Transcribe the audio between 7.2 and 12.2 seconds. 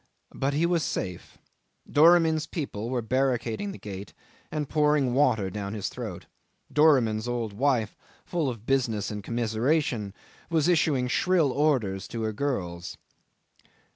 old wife, full of business and commiseration, was issuing shrill orders